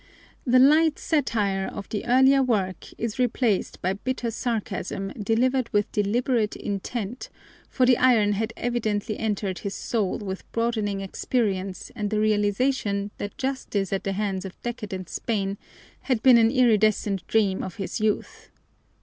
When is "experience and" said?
11.01-12.09